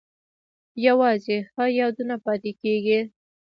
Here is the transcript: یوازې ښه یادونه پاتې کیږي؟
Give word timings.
یوازې 0.87 1.37
ښه 1.51 1.65
یادونه 1.79 2.15
پاتې 2.25 2.51
کیږي؟ 2.61 2.99